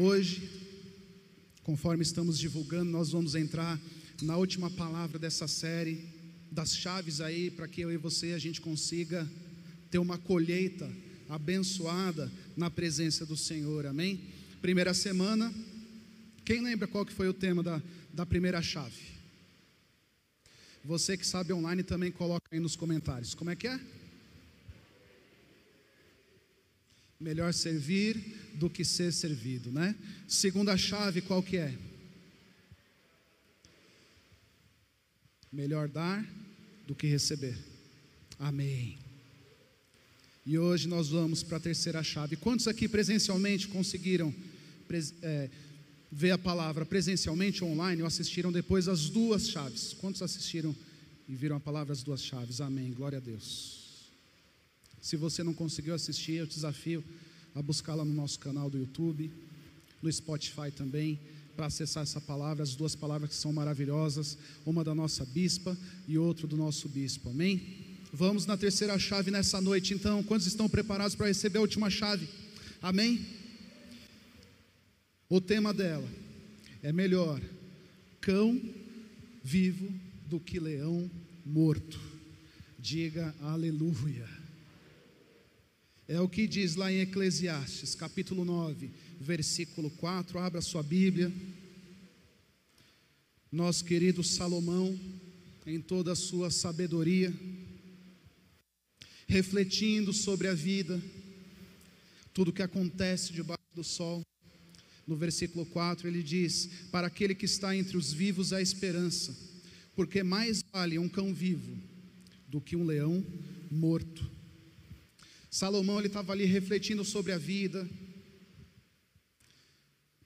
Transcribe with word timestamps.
Hoje, 0.00 0.48
conforme 1.64 2.04
estamos 2.04 2.38
divulgando, 2.38 2.88
nós 2.88 3.10
vamos 3.10 3.34
entrar 3.34 3.80
na 4.22 4.36
última 4.36 4.70
palavra 4.70 5.18
dessa 5.18 5.48
série, 5.48 6.08
das 6.52 6.76
chaves 6.76 7.20
aí, 7.20 7.50
para 7.50 7.66
que 7.66 7.80
eu 7.80 7.90
e 7.90 7.96
você 7.96 8.32
a 8.32 8.38
gente 8.38 8.60
consiga 8.60 9.28
ter 9.90 9.98
uma 9.98 10.16
colheita 10.16 10.88
abençoada 11.28 12.30
na 12.56 12.70
presença 12.70 13.26
do 13.26 13.36
Senhor, 13.36 13.86
amém? 13.86 14.20
Primeira 14.62 14.94
semana, 14.94 15.52
quem 16.44 16.62
lembra 16.62 16.86
qual 16.86 17.04
que 17.04 17.12
foi 17.12 17.26
o 17.26 17.34
tema 17.34 17.60
da, 17.60 17.82
da 18.14 18.24
primeira 18.24 18.62
chave? 18.62 19.02
Você 20.84 21.16
que 21.16 21.26
sabe 21.26 21.52
online 21.52 21.82
também 21.82 22.12
coloca 22.12 22.46
aí 22.52 22.60
nos 22.60 22.76
comentários. 22.76 23.34
Como 23.34 23.50
é 23.50 23.56
que 23.56 23.66
é? 23.66 23.80
Melhor 27.20 27.52
servir 27.52 28.16
do 28.54 28.70
que 28.70 28.84
ser 28.84 29.12
servido, 29.12 29.72
né? 29.72 29.96
Segunda 30.26 30.76
chave, 30.76 31.20
qual 31.20 31.42
que 31.42 31.56
é? 31.56 31.76
Melhor 35.52 35.88
dar 35.88 36.24
do 36.86 36.94
que 36.94 37.06
receber. 37.06 37.56
Amém. 38.38 38.98
E 40.46 40.58
hoje 40.58 40.88
nós 40.88 41.08
vamos 41.08 41.42
para 41.42 41.58
a 41.58 41.60
terceira 41.60 42.02
chave. 42.02 42.36
Quantos 42.36 42.66
aqui 42.66 42.88
presencialmente 42.88 43.68
conseguiram 43.68 44.34
é, 45.22 45.50
ver 46.10 46.30
a 46.30 46.38
palavra 46.38 46.86
presencialmente 46.86 47.62
online 47.62 48.00
ou 48.00 48.06
assistiram 48.06 48.50
depois 48.50 48.88
as 48.88 49.10
duas 49.10 49.50
chaves? 49.50 49.92
Quantos 49.92 50.22
assistiram 50.22 50.74
e 51.28 51.34
viram 51.34 51.56
a 51.56 51.60
palavra 51.60 51.92
as 51.92 52.02
duas 52.02 52.22
chaves? 52.22 52.60
Amém. 52.60 52.92
Glória 52.92 53.18
a 53.18 53.20
Deus. 53.20 53.77
Se 55.08 55.16
você 55.16 55.42
não 55.42 55.54
conseguiu 55.54 55.94
assistir, 55.94 56.32
eu 56.32 56.46
desafio 56.46 57.02
a 57.54 57.62
buscá-la 57.62 58.04
no 58.04 58.12
nosso 58.12 58.38
canal 58.38 58.68
do 58.68 58.76
YouTube, 58.76 59.32
no 60.02 60.12
Spotify 60.12 60.70
também, 60.70 61.18
para 61.56 61.64
acessar 61.64 62.02
essa 62.02 62.20
palavra, 62.20 62.62
as 62.62 62.74
duas 62.74 62.94
palavras 62.94 63.30
que 63.30 63.36
são 63.36 63.50
maravilhosas, 63.50 64.36
uma 64.66 64.84
da 64.84 64.94
nossa 64.94 65.24
bispa 65.24 65.74
e 66.06 66.18
outra 66.18 66.46
do 66.46 66.58
nosso 66.58 66.90
bispo. 66.90 67.30
Amém? 67.30 67.96
Vamos 68.12 68.44
na 68.44 68.54
terceira 68.54 68.98
chave 68.98 69.30
nessa 69.30 69.62
noite, 69.62 69.94
então. 69.94 70.22
Quantos 70.22 70.46
estão 70.46 70.68
preparados 70.68 71.14
para 71.14 71.28
receber 71.28 71.56
a 71.56 71.62
última 71.62 71.88
chave? 71.88 72.28
Amém? 72.82 73.24
O 75.26 75.40
tema 75.40 75.72
dela 75.72 76.06
é 76.82 76.92
melhor 76.92 77.40
cão 78.20 78.60
vivo 79.42 79.90
do 80.26 80.38
que 80.38 80.60
leão 80.60 81.10
morto. 81.46 81.98
Diga 82.78 83.34
aleluia. 83.40 84.37
É 86.10 86.18
o 86.18 86.26
que 86.26 86.46
diz 86.46 86.74
lá 86.74 86.90
em 86.90 87.00
Eclesiastes, 87.00 87.94
capítulo 87.94 88.42
9, 88.42 88.90
versículo 89.20 89.90
4. 89.90 90.38
Abra 90.38 90.62
sua 90.62 90.82
Bíblia. 90.82 91.30
Nosso 93.52 93.84
querido 93.84 94.24
Salomão, 94.24 94.98
em 95.66 95.78
toda 95.78 96.12
a 96.12 96.16
sua 96.16 96.50
sabedoria, 96.50 97.30
refletindo 99.26 100.14
sobre 100.14 100.48
a 100.48 100.54
vida, 100.54 100.98
tudo 102.32 102.54
que 102.54 102.62
acontece 102.62 103.30
debaixo 103.30 103.74
do 103.74 103.84
sol. 103.84 104.22
No 105.06 105.14
versículo 105.14 105.66
4 105.66 106.08
ele 106.08 106.22
diz: 106.22 106.70
Para 106.90 107.08
aquele 107.08 107.34
que 107.34 107.44
está 107.44 107.76
entre 107.76 107.98
os 107.98 108.14
vivos 108.14 108.54
há 108.54 108.62
esperança, 108.62 109.36
porque 109.94 110.22
mais 110.22 110.62
vale 110.72 110.98
um 110.98 111.08
cão 111.08 111.34
vivo 111.34 111.76
do 112.48 112.62
que 112.62 112.76
um 112.76 112.84
leão 112.86 113.22
morto. 113.70 114.37
Salomão 115.50 115.98
ele 115.98 116.08
estava 116.08 116.32
ali 116.32 116.44
refletindo 116.44 117.04
sobre 117.04 117.32
a 117.32 117.38
vida, 117.38 117.88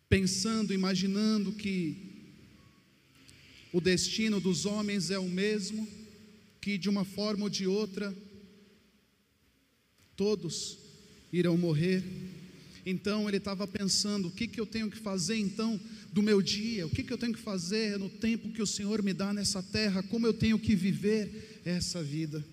pensando, 0.09 0.75
imaginando 0.75 1.53
que 1.53 2.12
o 3.73 3.81
destino 3.81 4.41
dos 4.41 4.67
homens 4.67 5.11
é 5.11 5.19
o 5.19 5.29
mesmo, 5.29 5.89
que 6.61 6.77
de 6.77 6.89
uma 6.89 7.05
forma 7.05 7.45
ou 7.45 7.51
de 7.51 7.67
outra 7.67 8.14
todos 10.17 10.79
irão 11.33 11.57
morrer. 11.57 12.05
Então 12.85 13.29
ele 13.29 13.39
estava 13.39 13.67
pensando: 13.67 14.29
o 14.29 14.30
que, 14.30 14.47
que 14.47 14.61
eu 14.61 14.67
tenho 14.67 14.91
que 14.91 14.98
fazer 14.98 15.36
então 15.36 15.80
do 16.13 16.23
meu 16.23 16.42
dia? 16.42 16.86
O 16.86 16.91
que, 16.91 17.02
que 17.02 17.13
eu 17.13 17.18
tenho 17.18 17.33
que 17.33 17.41
fazer 17.41 17.98
no 17.98 18.11
tempo 18.11 18.52
que 18.52 18.61
o 18.61 18.67
Senhor 18.67 19.02
me 19.02 19.14
dá 19.14 19.33
nessa 19.33 19.63
terra? 19.63 20.02
Como 20.02 20.27
eu 20.27 20.35
tenho 20.35 20.58
que 20.58 20.74
viver 20.74 21.63
essa 21.64 22.02
vida? 22.02 22.45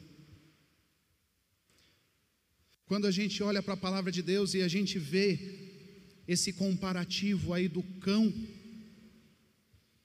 Quando 2.90 3.06
a 3.06 3.12
gente 3.12 3.44
olha 3.44 3.62
para 3.62 3.76
a 3.76 3.78
palavra 3.78 4.12
de 4.12 4.24
Deus 4.24 4.56
e 4.56 4.64
a 4.64 4.68
gente 4.68 4.98
vê 4.98 5.38
esse 6.28 6.52
comparativo 6.52 7.54
aí 7.54 7.68
do 7.68 7.84
cão, 7.84 8.34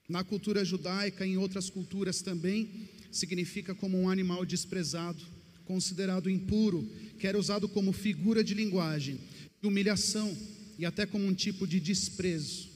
na 0.07 0.23
cultura 0.23 0.63
judaica, 0.63 1.27
em 1.27 1.39
outras 1.39 1.71
culturas 1.71 2.21
também, 2.21 2.91
significa 3.11 3.75
como 3.75 3.99
um 3.99 4.11
animal 4.11 4.45
desprezado, 4.45 5.25
considerado 5.65 6.29
impuro, 6.29 6.87
que 7.19 7.27
era 7.27 7.39
usado 7.39 7.71
como 7.71 7.91
figura 7.91 8.45
de 8.45 8.53
linguagem, 8.53 9.19
de 9.63 9.67
humilhação 9.67 10.37
e 10.79 10.85
até 10.85 11.07
como 11.07 11.25
um 11.25 11.33
tipo 11.33 11.67
de 11.67 11.81
desprezo, 11.81 12.69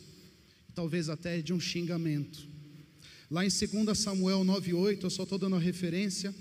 talvez 0.75 1.11
até 1.11 1.43
de 1.43 1.53
um 1.53 1.61
xingamento. 1.61 2.49
Lá 3.31 3.45
em 3.45 3.51
2 3.51 3.99
Samuel 3.99 4.43
9,8, 4.43 5.05
eu 5.05 5.11
só 5.11 5.25
estou 5.25 5.39
dando 5.39 5.57
a 5.57 5.61
referência 5.61 6.35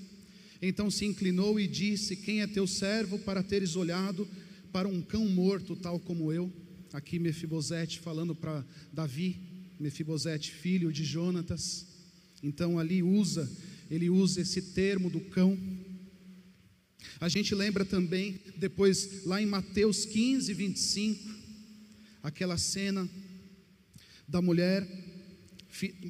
então 0.62 0.90
se 0.90 1.06
inclinou 1.06 1.60
e 1.60 1.68
disse: 1.68 2.16
Quem 2.16 2.42
é 2.42 2.48
teu 2.48 2.66
servo 2.66 3.20
para 3.20 3.44
teres 3.44 3.76
olhado 3.76 4.28
para 4.72 4.88
um 4.88 5.02
cão 5.02 5.28
morto, 5.28 5.76
tal 5.76 6.00
como 6.00 6.32
eu? 6.32 6.52
Aqui 6.94 7.20
Mefibosete 7.20 8.00
falando 8.00 8.34
para 8.34 8.66
Davi, 8.92 9.40
Mefibosete, 9.80 10.52
filho 10.52 10.92
de 10.92 11.04
Jonatas. 11.04 11.86
Então 12.42 12.80
ali 12.80 13.04
usa, 13.04 13.50
ele 13.90 14.10
usa 14.10 14.42
esse 14.42 14.62
termo 14.74 15.10
do 15.10 15.20
cão. 15.20 15.58
A 17.20 17.30
gente 17.30 17.56
lembra 17.56 17.84
também, 17.84 18.40
depois, 18.58 19.26
lá 19.26 19.42
em 19.42 19.46
Mateus 19.46 20.06
15, 20.06 20.54
25, 20.54 21.30
aquela 22.22 22.58
cena 22.58 23.10
da 24.28 24.42
mulher 24.42 24.86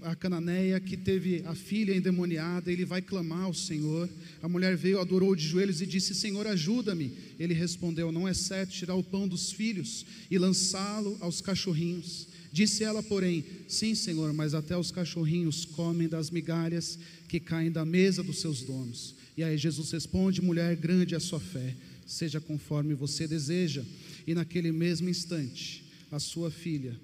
a 0.04 0.16
cananeia 0.16 0.80
que 0.80 0.96
teve 0.96 1.44
a 1.46 1.54
filha 1.54 1.96
endemoniada, 1.96 2.72
ele 2.72 2.86
vai 2.86 3.02
clamar 3.02 3.44
ao 3.44 3.54
Senhor. 3.54 4.10
A 4.42 4.48
mulher 4.48 4.78
veio, 4.78 5.00
adorou 5.00 5.36
de 5.36 5.46
joelhos 5.46 5.82
e 5.82 5.86
disse: 5.86 6.16
Senhor, 6.16 6.48
ajuda-me. 6.48 7.12
Ele 7.40 7.54
respondeu: 7.54 8.12
Não 8.12 8.28
é 8.28 8.34
certo 8.34 8.72
tirar 8.72 8.96
o 8.96 9.04
pão 9.04 9.28
dos 9.28 9.52
filhos 9.52 10.06
e 10.32 10.38
lançá-lo 10.38 11.18
aos 11.20 11.42
cachorrinhos. 11.42 12.28
Disse 12.52 12.84
ela, 12.84 13.04
porém: 13.04 13.44
Sim, 13.68 13.94
Senhor, 13.94 14.32
mas 14.34 14.54
até 14.54 14.78
os 14.78 14.92
cachorrinhos 14.92 15.66
comem 15.66 16.08
das 16.08 16.30
migalhas 16.30 16.98
que 17.28 17.40
caem 17.40 17.72
da 17.72 17.84
mesa 17.84 18.24
dos 18.24 18.40
seus 18.40 18.62
donos. 18.62 19.16
E 19.36 19.44
aí 19.44 19.58
Jesus 19.58 19.92
responde: 19.92 20.42
Mulher, 20.42 20.76
grande 20.76 21.14
é 21.14 21.18
a 21.18 21.22
sua 21.22 21.40
fé, 21.40 21.76
seja 22.06 22.40
conforme 22.40 22.94
você 22.94 23.28
deseja. 23.28 23.84
E 24.26 24.34
naquele 24.34 24.72
mesmo 24.72 25.10
instante, 25.10 25.84
a 26.12 26.20
sua 26.20 26.50
filha 26.50 26.96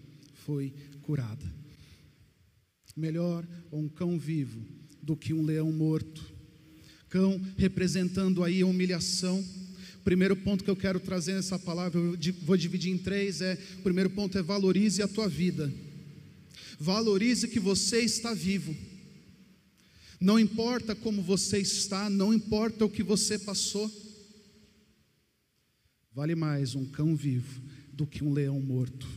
foi 0.46 0.74
curada. 1.04 1.63
Melhor 2.96 3.48
um 3.72 3.88
cão 3.88 4.20
vivo 4.20 4.60
do 5.02 5.16
que 5.16 5.34
um 5.34 5.44
leão 5.44 5.72
morto. 5.72 6.24
Cão 7.10 7.40
representando 7.58 8.44
aí 8.44 8.62
a 8.62 8.66
humilhação. 8.66 9.44
Primeiro 10.04 10.36
ponto 10.36 10.64
que 10.64 10.70
eu 10.70 10.76
quero 10.76 11.00
trazer 11.00 11.34
nessa 11.34 11.58
palavra, 11.58 12.00
eu 12.00 12.18
vou 12.42 12.58
dividir 12.58 12.92
em 12.92 12.98
três, 12.98 13.42
é, 13.42 13.58
o 13.80 13.82
primeiro 13.84 14.10
ponto 14.10 14.38
é 14.38 14.42
valorize 14.42 15.02
a 15.02 15.08
tua 15.08 15.28
vida. 15.28 15.72
Valorize 16.80 17.48
que 17.48 17.60
você 17.60 18.00
está 18.00 18.34
vivo. 18.34 18.76
Não 20.20 20.40
importa 20.40 20.96
como 20.96 21.22
você 21.22 21.60
está, 21.60 22.10
não 22.10 22.34
importa 22.34 22.86
o 22.86 22.90
que 22.90 23.04
você 23.04 23.38
passou. 23.38 23.92
Vale 26.14 26.36
mais 26.36 26.76
um 26.76 26.86
cão 26.86 27.16
vivo 27.16 27.62
do 27.92 28.06
que 28.06 28.24
um 28.24 28.32
leão 28.32 28.60
morto. 28.60 29.08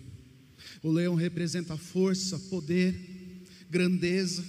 O 0.83 0.91
leão 0.91 1.15
representa 1.15 1.77
força, 1.77 2.39
poder, 2.39 3.16
grandeza. 3.71 4.45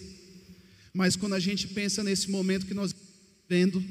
Mas 0.94 1.16
quando 1.16 1.34
a 1.34 1.40
gente 1.40 1.68
pensa 1.68 2.04
nesse 2.04 2.30
momento 2.30 2.66
que 2.66 2.74
nós 2.74 2.94
vendo, 3.48 3.84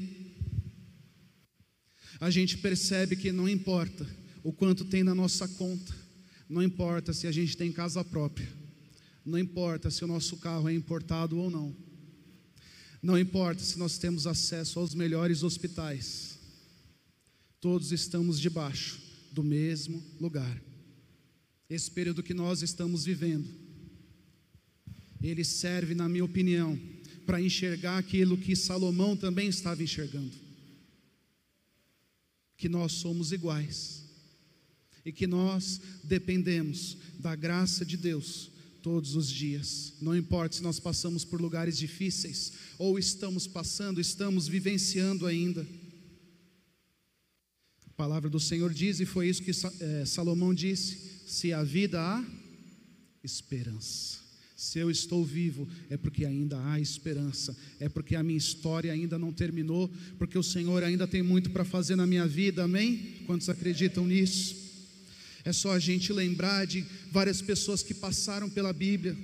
a 2.19 2.29
gente 2.29 2.57
percebe 2.57 3.15
que 3.15 3.31
não 3.31 3.47
importa 3.47 4.07
o 4.43 4.51
quanto 4.53 4.85
tem 4.85 5.03
na 5.03 5.15
nossa 5.15 5.47
conta, 5.47 5.93
não 6.49 6.63
importa 6.63 7.13
se 7.13 7.27
a 7.27 7.31
gente 7.31 7.57
tem 7.57 7.71
casa 7.71 8.03
própria, 8.03 8.47
não 9.25 9.37
importa 9.37 9.91
se 9.91 10.03
o 10.03 10.07
nosso 10.07 10.37
carro 10.37 10.69
é 10.69 10.73
importado 10.73 11.37
ou 11.37 11.49
não, 11.49 11.75
não 13.01 13.17
importa 13.17 13.63
se 13.63 13.77
nós 13.77 13.97
temos 13.97 14.25
acesso 14.25 14.79
aos 14.79 14.93
melhores 14.93 15.43
hospitais, 15.43 16.39
todos 17.59 17.91
estamos 17.91 18.39
debaixo 18.39 18.99
do 19.31 19.43
mesmo 19.43 20.03
lugar. 20.19 20.61
Esse 21.69 21.91
período 21.91 22.23
que 22.23 22.33
nós 22.33 22.61
estamos 22.61 23.03
vivendo, 23.03 23.47
ele 25.21 25.43
serve, 25.43 25.95
na 25.95 26.07
minha 26.07 26.25
opinião, 26.25 26.79
para 27.25 27.41
enxergar 27.41 27.97
aquilo 27.97 28.37
que 28.37 28.55
Salomão 28.55 29.15
também 29.15 29.47
estava 29.47 29.83
enxergando: 29.83 30.33
que 32.55 32.69
nós 32.69 32.93
somos 32.93 33.31
iguais. 33.31 34.05
e 35.07 35.11
que 35.13 35.25
nós 35.25 35.79
dependemos 36.03 36.97
da 37.17 37.33
graça 37.33 37.85
de 37.85 37.95
Deus 37.95 38.51
todos 38.83 39.15
os 39.15 39.29
dias. 39.31 39.93
Não 40.01 40.13
importa 40.13 40.57
se 40.57 40.61
nós 40.61 40.81
passamos 40.81 41.23
por 41.23 41.39
lugares 41.39 41.77
difíceis 41.77 42.51
ou 42.77 42.99
estamos 42.99 43.47
passando, 43.47 44.01
estamos 44.01 44.49
vivenciando 44.49 45.25
ainda. 45.25 45.65
A 47.85 47.93
palavra 47.95 48.29
do 48.29 48.37
Senhor 48.37 48.73
diz, 48.73 48.99
e 48.99 49.05
foi 49.05 49.29
isso 49.29 49.41
que 49.41 49.51
é, 49.79 50.05
Salomão 50.05 50.53
disse: 50.53 51.21
se 51.25 51.53
a 51.53 51.63
vida 51.63 52.01
há 52.01 52.25
esperança. 53.23 54.26
Se 54.57 54.79
eu 54.79 54.89
estou 54.89 55.23
vivo, 55.23 55.67
é 55.87 55.95
porque 55.95 56.25
ainda 56.25 56.59
há 56.65 56.79
esperança, 56.79 57.55
é 57.79 57.87
porque 57.87 58.15
a 58.15 58.23
minha 58.23 58.39
história 58.39 58.91
ainda 58.91 59.19
não 59.19 59.31
terminou, 59.31 59.87
porque 60.17 60.35
o 60.35 60.41
Senhor 60.41 60.83
ainda 60.83 61.05
tem 61.05 61.21
muito 61.21 61.51
para 61.51 61.63
fazer 61.63 61.95
na 61.95 62.07
minha 62.07 62.27
vida, 62.27 62.63
amém? 62.63 63.21
Quantos 63.27 63.49
acreditam 63.49 64.07
nisso? 64.07 64.55
É 65.45 65.53
só 65.53 65.73
a 65.73 65.79
gente 65.79 66.11
lembrar 66.11 66.65
de 66.65 66.83
várias 67.11 67.39
pessoas 67.39 67.83
que 67.83 67.93
passaram 67.93 68.49
pela 68.49 68.73
Bíblia, 68.73 69.15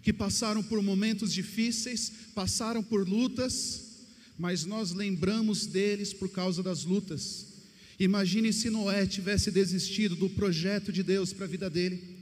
que 0.00 0.12
passaram 0.12 0.62
por 0.62 0.80
momentos 0.80 1.32
difíceis, 1.32 2.12
passaram 2.36 2.84
por 2.84 3.08
lutas, 3.08 4.06
mas 4.38 4.64
nós 4.64 4.92
lembramos 4.92 5.66
deles 5.66 6.14
por 6.14 6.28
causa 6.28 6.62
das 6.62 6.84
lutas. 6.84 7.46
Imagine 7.98 8.52
se 8.52 8.70
Noé 8.70 9.08
tivesse 9.08 9.50
desistido 9.50 10.14
do 10.14 10.30
projeto 10.30 10.92
de 10.92 11.02
Deus 11.02 11.32
para 11.32 11.46
a 11.46 11.48
vida 11.48 11.68
dele. 11.68 12.13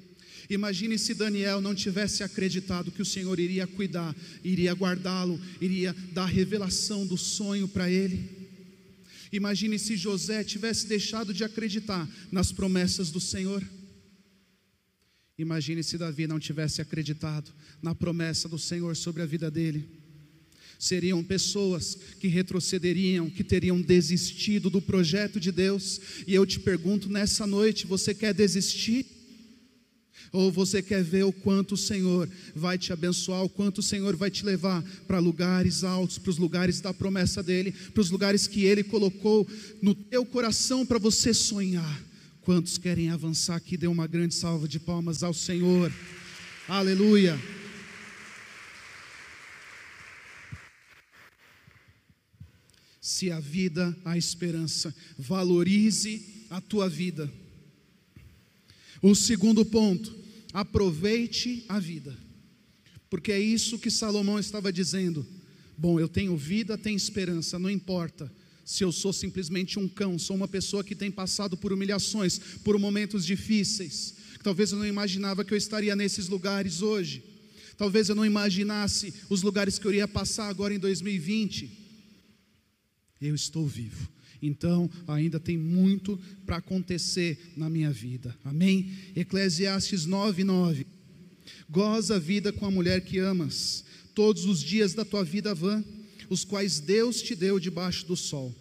Imagine 0.51 0.99
se 0.99 1.15
Daniel 1.15 1.61
não 1.61 1.75
tivesse 1.75 2.23
acreditado 2.23 2.91
que 2.91 3.03
o 3.03 3.07
Senhor 3.07 3.39
iria 3.39 3.67
cuidar, 3.67 4.15
iria 4.43 4.73
guardá-lo, 4.73 5.41
iria 5.61 5.95
dar 6.13 6.27
revelação 6.27 7.07
do 7.07 7.17
sonho 7.17 7.69
para 7.69 7.91
ele. 7.91 8.43
Imagine 9.33 9.79
se 9.79 9.97
José 9.97 10.45
tivesse 10.45 10.87
deixado 10.87 11.33
de 11.33 11.43
acreditar 11.43 12.09
nas 12.31 12.53
promessas 12.53 13.11
do 13.11 13.21
Senhor. 13.21 13.63
Imagine 15.39 15.83
se 15.83 15.97
Davi 15.97 16.27
não 16.27 16.39
tivesse 16.39 16.83
acreditado 16.83 17.51
na 17.81 17.95
promessa 17.95 18.49
do 18.49 18.59
Senhor 18.59 18.95
sobre 18.95 19.23
a 19.23 19.27
vida 19.27 19.51
dele. 19.51 19.89
Seriam 20.79 21.23
pessoas 21.23 21.97
que 22.21 22.29
retrocederiam, 22.29 23.31
que 23.31 23.43
teriam 23.43 23.81
desistido 23.81 24.69
do 24.69 24.83
projeto 24.83 25.41
de 25.41 25.51
Deus. 25.51 26.01
E 26.27 26.35
eu 26.35 26.45
te 26.45 26.61
pergunto 26.61 27.09
nessa 27.09 27.47
noite: 27.47 27.87
você 27.87 28.13
quer 28.13 28.35
desistir? 28.35 29.22
Ou 30.33 30.51
você 30.51 30.81
quer 30.83 31.05
ver 31.05 31.25
o 31.25 31.33
quanto 31.33 31.73
o 31.73 31.77
Senhor 31.77 32.27
vai 32.55 32.79
te 32.79 32.91
abençoar, 32.91 33.45
o 33.45 33.51
quanto 33.51 33.79
o 33.79 33.83
Senhor 33.83 34.17
vai 34.17 34.31
te 34.31 34.47
levar 34.47 34.83
para 35.07 35.19
lugares 35.19 35.85
altos, 35.85 36.17
para 36.17 36.31
os 36.31 36.39
lugares 36.39 36.81
da 36.81 36.95
promessa 36.95 37.43
dEle, 37.43 37.71
para 37.71 38.01
os 38.01 38.11
lugares 38.11 38.47
que 38.47 38.65
Ele 38.65 38.83
colocou 38.83 39.47
no 39.83 39.95
teu 39.95 40.25
coração 40.25 40.87
para 40.87 40.99
você 40.99 41.35
sonhar. 41.35 42.03
Quantos 42.41 42.79
querem 42.79 43.11
avançar 43.11 43.57
aqui? 43.57 43.77
Dê 43.77 43.87
uma 43.87 44.07
grande 44.07 44.35
salva 44.35 44.67
de 44.67 44.81
palmas 44.81 45.23
ao 45.23 45.35
Senhor. 45.35 45.93
Aleluia. 46.67 47.39
Se 52.99 53.31
a 53.31 53.39
vida, 53.39 53.95
a 54.03 54.17
esperança, 54.17 54.95
valorize 55.19 56.47
a 56.49 56.61
tua 56.61 56.89
vida. 56.89 57.31
O 59.03 59.15
segundo 59.15 59.65
ponto, 59.65 60.22
aproveite 60.53 61.65
a 61.69 61.79
vida, 61.79 62.17
porque 63.09 63.33
é 63.33 63.41
isso 63.41 63.79
que 63.79 63.91
Salomão 63.91 64.39
estava 64.39 64.73
dizendo. 64.73 65.27
Bom, 65.77 65.99
eu 65.99 66.09
tenho 66.09 66.37
vida, 66.37 66.77
tenho 66.79 66.97
esperança, 66.97 67.59
não 67.59 67.71
importa 67.71 68.31
se 68.65 68.85
eu 68.85 68.93
sou 68.93 69.13
simplesmente 69.13 69.79
um 69.79 69.89
cão, 69.89 70.19
sou 70.19 70.37
uma 70.37 70.49
pessoa 70.49 70.85
que 70.85 70.95
tem 70.95 71.11
passado 71.11 71.57
por 71.57 71.73
humilhações, 71.73 72.39
por 72.63 72.79
momentos 72.79 73.25
difíceis. 73.25 74.15
Talvez 74.43 74.73
eu 74.73 74.79
não 74.79 74.87
imaginava 74.87 75.45
que 75.45 75.53
eu 75.53 75.59
estaria 75.59 75.95
nesses 75.97 76.29
lugares 76.29 76.83
hoje. 76.83 77.23
Talvez 77.77 78.09
eu 78.09 78.15
não 78.15 78.25
imaginasse 78.25 79.13
os 79.29 79.43
lugares 79.43 79.79
que 79.79 79.87
eu 79.87 79.91
iria 79.91 80.09
passar 80.09 80.49
agora 80.49 80.75
em 80.75 80.79
2020. 80.79 81.71
Eu 83.21 83.35
estou 83.35 83.67
vivo. 83.67 84.09
Então, 84.43 84.91
ainda 85.07 85.39
tem 85.39 85.57
muito 85.57 86.19
para 86.45 86.57
acontecer 86.57 87.53
na 87.57 87.71
minha 87.71 87.93
vida. 87.93 88.37
Amém? 88.45 88.91
Eclesiastes 89.15 90.05
9, 90.05 90.43
9. 90.43 90.87
Goza 91.71 92.17
a 92.17 92.19
vida 92.19 92.53
com 92.53 92.67
a 92.67 92.71
mulher 92.71 93.03
que 93.03 93.19
amas, 93.19 93.85
todos 94.15 94.45
os 94.45 94.61
dias 94.61 94.95
da 94.95 95.05
tua 95.05 95.25
vida 95.25 95.55
vã, 95.55 95.83
os 96.29 96.45
quais 96.45 96.81
Deus 96.81 97.23
te 97.23 97.35
deu 97.37 97.61
debaixo 97.61 98.07
do 98.07 98.17
sol, 98.17 98.55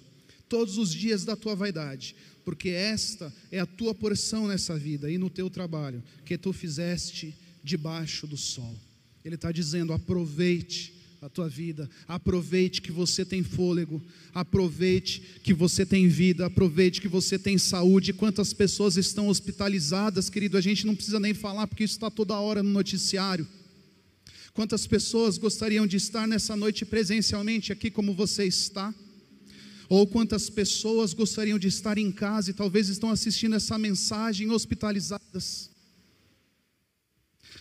todos 0.48 0.78
os 0.78 0.94
dias 0.94 1.25
da 1.25 1.36
tua 1.36 1.56
vaidade, 1.56 2.16
porque 2.45 2.69
esta 2.69 3.33
é 3.51 3.60
a 3.60 3.66
tua 3.66 3.94
porção 3.94 4.48
nessa 4.48 4.78
vida 4.78 5.12
e 5.12 5.18
no 5.18 5.30
teu 5.30 5.50
trabalho, 5.50 6.04
que 6.25 6.38
tu 6.38 6.54
fizeste 6.54 7.36
debaixo 7.63 8.28
do 8.28 8.38
sol. 8.38 8.75
Ele 9.24 9.36
está 9.36 9.51
dizendo: 9.51 9.94
aproveite 9.94 11.00
a 11.21 11.29
tua 11.29 11.47
vida. 11.47 11.88
Aproveite 12.07 12.81
que 12.81 12.91
você 12.91 13.23
tem 13.23 13.44
fôlego, 13.44 14.01
aproveite 14.33 15.21
que 15.44 15.53
você 15.53 15.85
tem 15.85 16.07
vida, 16.07 16.47
aproveite 16.47 17.00
que 17.00 17.07
você 17.07 17.38
tem 17.38 17.59
saúde. 17.59 18.12
Quantas 18.12 18.53
pessoas 18.53 18.97
estão 18.97 19.27
hospitalizadas, 19.27 20.31
querido? 20.31 20.57
A 20.57 20.62
gente 20.62 20.83
não 20.88 20.95
precisa 20.95 21.19
nem 21.19 21.35
falar, 21.35 21.68
porque 21.68 21.83
isso 21.83 21.94
está 21.94 22.09
toda 22.09 22.39
hora 22.39 22.63
no 22.63 22.71
noticiário. 22.71 23.47
Quantas 24.51 24.88
pessoas 24.88 25.38
gostariam 25.38 25.85
de 25.85 25.95
estar 25.95 26.27
nessa 26.27 26.56
noite 26.56 26.85
presencialmente 26.85 27.71
aqui 27.71 27.91
como 27.91 28.15
você 28.15 28.45
está? 28.45 28.91
Ou 29.88 30.07
quantas 30.07 30.50
pessoas 30.50 31.13
gostariam 31.13 31.59
de 31.59 31.68
estar 31.68 32.00
em 32.00 32.12
casa 32.12 32.50
e 32.50 32.53
talvez 32.53 32.89
estão 32.89 33.12
assistindo 33.12 33.56
essa 33.56 33.77
mensagem 33.77 34.50
hospitalizadas? 34.50 35.69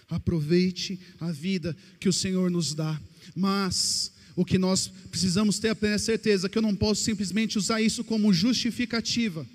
Aproveite 0.08 0.98
a 1.20 1.30
vida 1.30 1.76
que 2.00 2.08
o 2.08 2.12
Senhor 2.12 2.50
nos 2.50 2.74
dá. 2.74 2.98
Mas 3.34 4.12
o 4.36 4.44
que 4.44 4.58
nós 4.58 4.88
precisamos 5.10 5.58
ter 5.58 5.68
a 5.68 5.74
plena 5.74 5.98
certeza 5.98 6.48
que 6.48 6.56
eu 6.56 6.62
não 6.62 6.74
posso 6.74 7.02
simplesmente 7.02 7.58
usar 7.58 7.80
isso 7.80 8.02
como 8.04 8.32
justificativa 8.32 9.46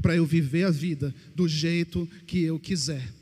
para 0.00 0.16
eu 0.16 0.26
viver 0.26 0.64
a 0.64 0.70
vida 0.70 1.14
do 1.34 1.48
jeito 1.48 2.08
que 2.26 2.42
eu 2.42 2.58
quiser. 2.58 3.12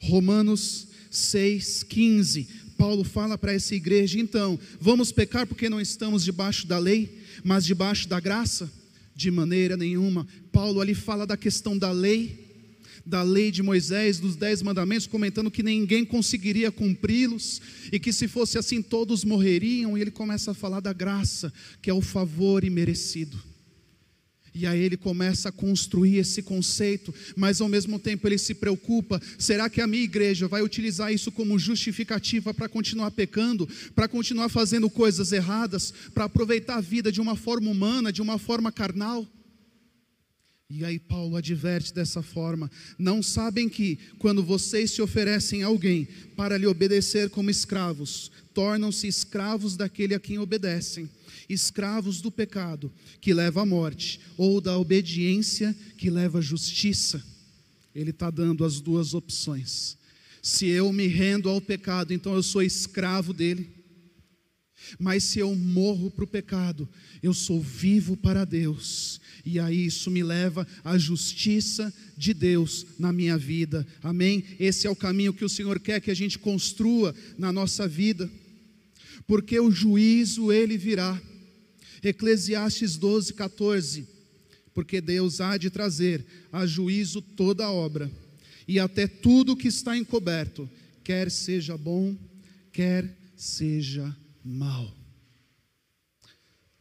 Romanos 0.00 0.88
6:15. 1.10 2.46
Paulo 2.76 3.04
fala 3.04 3.36
para 3.36 3.52
essa 3.52 3.74
igreja, 3.74 4.18
então, 4.18 4.58
vamos 4.80 5.12
pecar 5.12 5.46
porque 5.46 5.68
não 5.68 5.80
estamos 5.80 6.24
debaixo 6.24 6.66
da 6.66 6.78
lei, 6.78 7.18
mas 7.44 7.66
debaixo 7.66 8.08
da 8.08 8.18
graça? 8.18 8.72
De 9.14 9.30
maneira 9.30 9.76
nenhuma. 9.76 10.26
Paulo 10.50 10.80
ali 10.80 10.94
fala 10.94 11.26
da 11.26 11.36
questão 11.36 11.76
da 11.76 11.92
lei 11.92 12.49
da 13.04 13.22
lei 13.22 13.50
de 13.50 13.62
Moisés, 13.62 14.18
dos 14.18 14.36
dez 14.36 14.62
mandamentos, 14.62 15.06
comentando 15.06 15.50
que 15.50 15.62
ninguém 15.62 16.04
conseguiria 16.04 16.70
cumpri-los 16.70 17.60
e 17.92 17.98
que 17.98 18.12
se 18.12 18.28
fosse 18.28 18.58
assim 18.58 18.82
todos 18.82 19.24
morreriam. 19.24 19.96
E 19.96 20.00
ele 20.00 20.10
começa 20.10 20.50
a 20.50 20.54
falar 20.54 20.80
da 20.80 20.92
graça, 20.92 21.52
que 21.80 21.90
é 21.90 21.94
o 21.94 22.00
favor 22.00 22.64
imerecido. 22.64 23.50
E 24.54 24.66
aí 24.66 24.80
ele 24.80 24.96
começa 24.96 25.48
a 25.48 25.52
construir 25.52 26.16
esse 26.16 26.42
conceito, 26.42 27.14
mas 27.36 27.60
ao 27.60 27.68
mesmo 27.68 27.98
tempo 27.98 28.26
ele 28.26 28.38
se 28.38 28.54
preocupa: 28.54 29.20
será 29.38 29.70
que 29.70 29.80
a 29.80 29.86
minha 29.86 30.02
igreja 30.02 30.48
vai 30.48 30.62
utilizar 30.62 31.12
isso 31.12 31.30
como 31.30 31.58
justificativa 31.58 32.52
para 32.52 32.68
continuar 32.68 33.12
pecando, 33.12 33.68
para 33.94 34.08
continuar 34.08 34.48
fazendo 34.48 34.90
coisas 34.90 35.30
erradas, 35.30 35.92
para 36.12 36.24
aproveitar 36.24 36.76
a 36.76 36.80
vida 36.80 37.12
de 37.12 37.20
uma 37.20 37.36
forma 37.36 37.70
humana, 37.70 38.12
de 38.12 38.20
uma 38.20 38.38
forma 38.38 38.72
carnal? 38.72 39.26
E 40.70 40.84
aí 40.84 41.00
Paulo 41.00 41.36
adverte 41.36 41.92
dessa 41.92 42.22
forma: 42.22 42.70
não 42.96 43.22
sabem 43.22 43.68
que, 43.68 43.98
quando 44.18 44.40
vocês 44.40 44.92
se 44.92 45.02
oferecem 45.02 45.64
a 45.64 45.66
alguém 45.66 46.06
para 46.36 46.56
lhe 46.56 46.66
obedecer 46.66 47.28
como 47.28 47.50
escravos, 47.50 48.30
tornam-se 48.54 49.08
escravos 49.08 49.76
daquele 49.76 50.14
a 50.14 50.20
quem 50.20 50.38
obedecem, 50.38 51.10
escravos 51.48 52.20
do 52.20 52.30
pecado, 52.30 52.92
que 53.20 53.34
leva 53.34 53.62
à 53.62 53.66
morte, 53.66 54.20
ou 54.36 54.60
da 54.60 54.78
obediência, 54.78 55.76
que 55.98 56.08
leva 56.08 56.38
à 56.38 56.42
justiça. 56.42 57.20
Ele 57.92 58.10
está 58.10 58.30
dando 58.30 58.64
as 58.64 58.80
duas 58.80 59.12
opções. 59.12 59.98
Se 60.40 60.66
eu 60.68 60.92
me 60.92 61.08
rendo 61.08 61.48
ao 61.48 61.60
pecado, 61.60 62.14
então 62.14 62.32
eu 62.34 62.44
sou 62.44 62.62
escravo 62.62 63.32
dele. 63.32 63.79
Mas 64.98 65.24
se 65.24 65.38
eu 65.38 65.54
morro 65.54 66.10
para 66.10 66.24
o 66.24 66.28
pecado, 66.28 66.88
eu 67.22 67.32
sou 67.32 67.60
vivo 67.60 68.16
para 68.16 68.44
Deus 68.44 69.20
e 69.44 69.58
aí 69.58 69.86
isso 69.86 70.10
me 70.10 70.22
leva 70.22 70.66
à 70.84 70.98
justiça 70.98 71.92
de 72.16 72.34
Deus 72.34 72.86
na 72.98 73.12
minha 73.12 73.38
vida. 73.38 73.86
Amém? 74.02 74.44
Esse 74.58 74.86
é 74.86 74.90
o 74.90 74.96
caminho 74.96 75.32
que 75.32 75.44
o 75.44 75.48
Senhor 75.48 75.80
quer 75.80 76.00
que 76.00 76.10
a 76.10 76.14
gente 76.14 76.38
construa 76.38 77.14
na 77.38 77.52
nossa 77.52 77.88
vida. 77.88 78.30
Porque 79.26 79.58
o 79.58 79.70
juízo 79.70 80.52
ele 80.52 80.76
virá. 80.76 81.20
Eclesiastes 82.02 82.96
12, 82.96 83.34
14. 83.34 84.06
Porque 84.74 85.00
Deus 85.00 85.40
há 85.40 85.56
de 85.56 85.70
trazer 85.70 86.24
a 86.52 86.66
juízo 86.66 87.22
toda 87.22 87.64
a 87.64 87.72
obra 87.72 88.10
e 88.70 88.78
até 88.78 89.08
tudo 89.08 89.56
que 89.56 89.66
está 89.66 89.96
encoberto, 89.96 90.70
quer 91.02 91.28
seja 91.28 91.76
bom, 91.76 92.16
quer 92.72 93.16
seja 93.36 94.16
mal. 94.44 94.96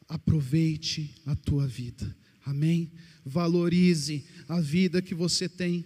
Aproveite 0.07 1.15
a 1.25 1.35
tua 1.35 1.67
vida 1.67 2.15
Amém? 2.49 2.91
Valorize 3.23 4.25
a 4.47 4.59
vida 4.59 5.03
que 5.03 5.13
você 5.13 5.47
tem. 5.47 5.85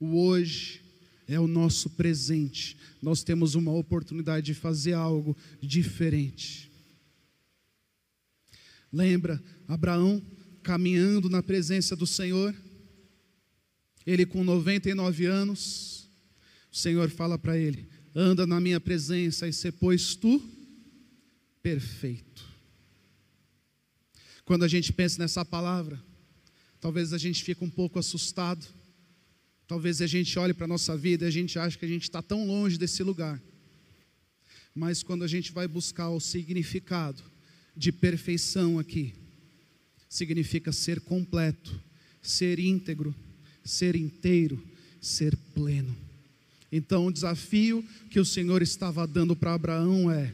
O 0.00 0.16
hoje 0.18 0.82
é 1.28 1.38
o 1.38 1.46
nosso 1.46 1.90
presente. 1.90 2.76
Nós 3.00 3.22
temos 3.22 3.54
uma 3.54 3.70
oportunidade 3.72 4.46
de 4.46 4.54
fazer 4.54 4.94
algo 4.94 5.36
diferente. 5.60 6.72
Lembra 8.92 9.40
Abraão 9.68 10.20
caminhando 10.60 11.30
na 11.30 11.40
presença 11.40 11.94
do 11.94 12.06
Senhor? 12.06 12.52
Ele 14.04 14.26
com 14.26 14.42
99 14.42 15.24
anos, 15.26 16.10
o 16.70 16.76
Senhor 16.76 17.08
fala 17.08 17.38
para 17.38 17.56
ele: 17.56 17.88
anda 18.14 18.46
na 18.46 18.60
minha 18.60 18.80
presença 18.80 19.48
e 19.48 19.52
ser, 19.52 19.72
pois 19.72 20.14
tu 20.14 20.42
perfeito. 21.62 22.44
Quando 24.44 24.64
a 24.64 24.68
gente 24.68 24.92
pensa 24.92 25.18
nessa 25.18 25.44
palavra, 25.44 26.02
talvez 26.80 27.12
a 27.12 27.18
gente 27.18 27.42
fique 27.42 27.62
um 27.64 27.70
pouco 27.70 27.98
assustado, 27.98 28.66
talvez 29.66 30.02
a 30.02 30.06
gente 30.06 30.38
olhe 30.38 30.52
para 30.52 30.64
a 30.64 30.68
nossa 30.68 30.96
vida 30.96 31.24
e 31.24 31.28
a 31.28 31.30
gente 31.30 31.58
acha 31.58 31.78
que 31.78 31.84
a 31.84 31.88
gente 31.88 32.02
está 32.02 32.20
tão 32.20 32.46
longe 32.46 32.76
desse 32.76 33.02
lugar. 33.02 33.40
Mas 34.74 35.02
quando 35.02 35.22
a 35.22 35.28
gente 35.28 35.52
vai 35.52 35.68
buscar 35.68 36.08
o 36.10 36.20
significado 36.20 37.22
de 37.76 37.92
perfeição 37.92 38.78
aqui, 38.78 39.14
significa 40.08 40.72
ser 40.72 41.00
completo, 41.00 41.80
ser 42.20 42.58
íntegro, 42.58 43.14
ser 43.64 43.96
inteiro, 43.96 44.62
ser 45.00 45.36
pleno. 45.54 46.01
Então, 46.72 47.06
o 47.06 47.12
desafio 47.12 47.84
que 48.08 48.18
o 48.18 48.24
Senhor 48.24 48.62
estava 48.62 49.06
dando 49.06 49.36
para 49.36 49.52
Abraão 49.52 50.10
é: 50.10 50.32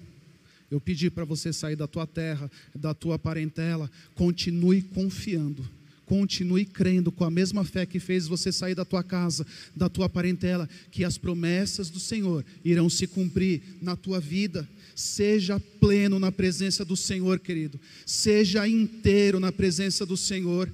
eu 0.71 0.81
pedi 0.81 1.11
para 1.11 1.25
você 1.25 1.53
sair 1.53 1.75
da 1.75 1.89
tua 1.89 2.07
terra, 2.07 2.51
da 2.75 2.95
tua 2.95 3.19
parentela, 3.19 3.91
continue 4.15 4.83
confiando. 4.83 5.69
Continue 6.05 6.65
crendo 6.65 7.13
com 7.13 7.23
a 7.25 7.31
mesma 7.31 7.65
fé 7.65 7.85
que 7.85 8.01
fez 8.01 8.27
você 8.27 8.51
sair 8.51 8.75
da 8.75 8.85
tua 8.85 9.03
casa, 9.03 9.47
da 9.77 9.91
tua 9.91 10.09
parentela, 10.09 10.67
que 10.91 11.05
as 11.05 11.19
promessas 11.19 11.91
do 11.91 12.01
Senhor 12.01 12.43
irão 12.65 12.89
se 12.89 13.07
cumprir 13.07 13.61
na 13.83 13.95
tua 13.95 14.19
vida. 14.19 14.67
Seja 14.95 15.61
pleno 15.61 16.19
na 16.19 16.33
presença 16.33 16.83
do 16.83 16.97
Senhor, 16.97 17.39
querido. 17.39 17.79
Seja 18.07 18.67
inteiro 18.67 19.39
na 19.39 19.53
presença 19.53 20.07
do 20.07 20.17
Senhor. 20.17 20.73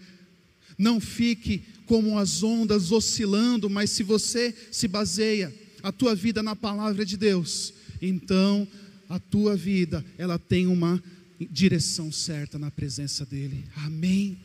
Não 0.79 1.01
fique 1.01 1.65
como 1.87 2.19
as 2.19 2.43
ondas 2.43 2.91
oscilando, 2.93 3.69
mas 3.69 3.91
se 3.91 4.03
você 4.03 4.55
se 4.71 4.89
baseia 4.89 5.53
a 5.83 5.93
tua 5.93 6.15
vida 6.15 6.43
na 6.43 6.57
palavra 6.57 7.05
de 7.05 7.17
Deus, 7.17 7.75
então 8.01 8.67
a 9.09 9.19
tua 9.19 9.57
vida 9.57 10.05
ela 10.17 10.39
tem 10.39 10.67
uma 10.67 11.03
direção 11.51 12.11
certa 12.11 12.59
na 12.59 12.71
presença 12.71 13.27
dele. 13.27 13.65
Amém. 13.77 14.39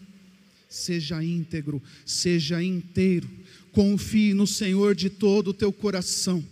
Seja 0.68 1.24
íntegro, 1.24 1.82
seja 2.06 2.62
inteiro. 2.62 3.30
Confie 3.72 4.34
no 4.34 4.46
Senhor 4.46 4.96
de 4.96 5.10
todo 5.10 5.50
o 5.50 5.54
teu 5.54 5.72
coração. 5.72 6.44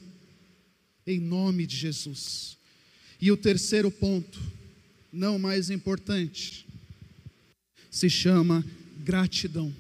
Em 1.06 1.20
nome 1.20 1.66
de 1.66 1.76
Jesus. 1.76 2.58
E 3.20 3.32
o 3.32 3.38
terceiro 3.38 3.90
ponto, 3.92 4.40
não 5.12 5.40
mais 5.40 5.70
importante, 5.70 6.66
se 7.90 8.10
chama 8.10 8.64
gratidão. 9.04 9.74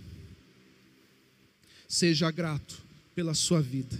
Seja 1.88 2.29
grato 2.29 2.82
pela 3.15 3.34
sua 3.34 3.62
vida. 3.62 3.98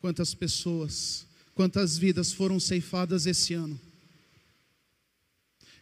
Quantas 0.00 0.34
pessoas, 0.34 1.26
quantas 1.54 1.98
vidas 1.98 2.32
foram 2.32 2.58
ceifadas 2.58 3.26
esse 3.26 3.54
ano? 3.54 3.78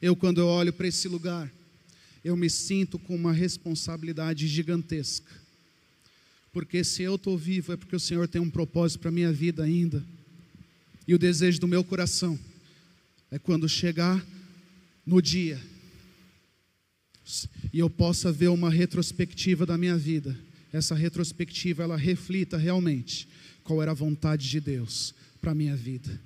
Eu, 0.01 0.17
quando 0.17 0.41
eu 0.41 0.47
olho 0.47 0.73
para 0.73 0.89
esse 0.89 1.09
lugar, 1.09 1.53
eu 2.25 2.37
me 2.37 2.49
sinto 2.49 2.99
com 2.99 3.15
uma 3.15 3.33
responsabilidade 3.33 4.49
gigantesca. 4.49 5.31
Porque 6.53 6.83
se 6.83 7.03
eu 7.03 7.15
estou 7.15 7.37
vivo 7.37 7.73
é 7.73 7.77
porque 7.77 7.97
o 7.97 8.01
Senhor 8.01 8.27
tem 8.27 8.41
um 8.41 8.51
propósito 8.51 9.01
para 9.01 9.11
a 9.11 9.13
minha 9.13 9.33
vida 9.33 9.63
ainda. 9.63 10.05
E 11.07 11.15
o 11.15 11.19
desejo 11.19 11.61
do 11.61 11.69
meu 11.69 11.85
coração 11.85 12.39
é 13.31 13.39
quando 13.39 13.69
chegar 13.69 14.25
no 15.07 15.21
dia 15.21 15.61
e 17.73 17.79
eu 17.79 17.89
possa 17.89 18.33
ver 18.33 18.49
uma 18.49 18.71
retrospectiva 18.71 19.65
da 19.65 19.79
minha 19.79 19.97
vida, 19.97 20.37
essa 20.73 20.95
retrospectiva 20.95 21.83
ela 21.83 21.97
reflita 21.97 22.57
realmente 22.57 23.29
qual 23.65 23.83
era 23.83 23.91
a 23.91 23.95
vontade 23.95 24.49
de 24.49 24.61
Deus 24.61 25.15
para 25.41 25.53
a 25.53 25.55
minha 25.55 25.77
vida. 25.77 26.21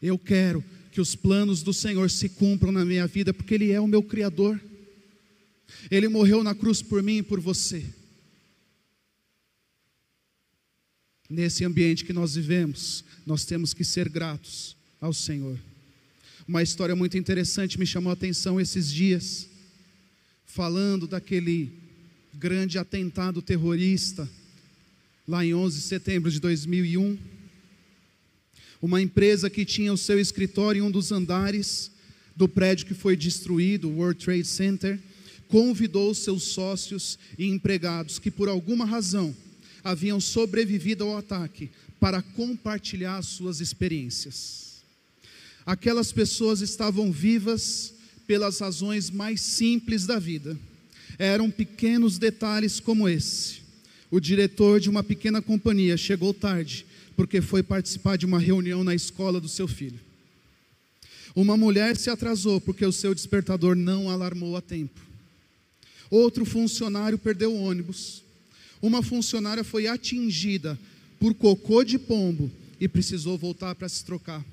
Eu 0.00 0.18
quero 0.18 0.64
que 0.92 1.00
os 1.00 1.14
planos 1.14 1.62
do 1.62 1.72
Senhor 1.72 2.10
se 2.10 2.28
cumpram 2.28 2.72
na 2.72 2.84
minha 2.84 3.06
vida, 3.06 3.32
porque 3.32 3.54
Ele 3.54 3.70
é 3.70 3.80
o 3.80 3.86
meu 3.86 4.02
Criador. 4.02 4.60
Ele 5.90 6.08
morreu 6.08 6.42
na 6.42 6.54
cruz 6.54 6.82
por 6.82 7.02
mim 7.02 7.18
e 7.18 7.22
por 7.22 7.40
você. 7.40 7.84
Nesse 11.28 11.64
ambiente 11.64 12.04
que 12.04 12.12
nós 12.12 12.34
vivemos, 12.34 13.04
nós 13.24 13.44
temos 13.44 13.72
que 13.72 13.84
ser 13.84 14.08
gratos 14.08 14.76
ao 15.00 15.12
Senhor. 15.12 15.58
Uma 16.46 16.62
história 16.62 16.96
muito 16.96 17.16
interessante 17.16 17.78
me 17.78 17.86
chamou 17.86 18.10
a 18.10 18.14
atenção 18.14 18.60
esses 18.60 18.92
dias, 18.92 19.48
falando 20.52 21.06
daquele 21.06 21.70
grande 22.34 22.76
atentado 22.76 23.40
terrorista, 23.40 24.28
lá 25.26 25.44
em 25.44 25.54
11 25.54 25.76
de 25.76 25.84
setembro 25.84 26.30
de 26.30 26.40
2001. 26.40 27.16
Uma 28.82 29.00
empresa 29.00 29.48
que 29.48 29.64
tinha 29.64 29.92
o 29.92 29.98
seu 29.98 30.18
escritório 30.18 30.80
em 30.80 30.82
um 30.82 30.90
dos 30.90 31.12
andares 31.12 31.92
do 32.34 32.48
prédio 32.48 32.86
que 32.86 32.94
foi 32.94 33.16
destruído, 33.16 33.88
o 33.88 33.98
World 33.98 34.24
Trade 34.24 34.44
Center, 34.44 34.98
convidou 35.46 36.14
seus 36.14 36.44
sócios 36.44 37.18
e 37.38 37.46
empregados 37.46 38.18
que, 38.18 38.30
por 38.30 38.48
alguma 38.48 38.84
razão, 38.84 39.34
haviam 39.84 40.20
sobrevivido 40.20 41.04
ao 41.04 41.16
ataque 41.16 41.70
para 42.00 42.22
compartilhar 42.22 43.22
suas 43.22 43.60
experiências. 43.60 44.82
Aquelas 45.64 46.10
pessoas 46.10 46.60
estavam 46.60 47.12
vivas 47.12 47.94
pelas 48.30 48.60
razões 48.60 49.10
mais 49.10 49.40
simples 49.40 50.06
da 50.06 50.16
vida. 50.16 50.56
Eram 51.18 51.50
pequenos 51.50 52.16
detalhes 52.16 52.78
como 52.78 53.08
esse. 53.08 53.56
O 54.08 54.20
diretor 54.20 54.78
de 54.78 54.88
uma 54.88 55.02
pequena 55.02 55.42
companhia 55.42 55.96
chegou 55.96 56.32
tarde 56.32 56.86
porque 57.16 57.40
foi 57.40 57.60
participar 57.60 58.16
de 58.16 58.24
uma 58.24 58.38
reunião 58.38 58.84
na 58.84 58.94
escola 58.94 59.40
do 59.40 59.48
seu 59.48 59.66
filho. 59.66 59.98
Uma 61.34 61.56
mulher 61.56 61.96
se 61.96 62.08
atrasou 62.08 62.60
porque 62.60 62.86
o 62.86 62.92
seu 62.92 63.12
despertador 63.16 63.74
não 63.74 64.08
alarmou 64.08 64.56
a 64.56 64.60
tempo. 64.60 65.00
Outro 66.08 66.44
funcionário 66.44 67.18
perdeu 67.18 67.52
o 67.52 67.60
ônibus. 67.60 68.22
Uma 68.80 69.02
funcionária 69.02 69.64
foi 69.64 69.88
atingida 69.88 70.78
por 71.18 71.34
cocô 71.34 71.82
de 71.82 71.98
pombo 71.98 72.48
e 72.78 72.86
precisou 72.86 73.36
voltar 73.36 73.74
para 73.74 73.88
se 73.88 74.04
trocar. 74.04 74.44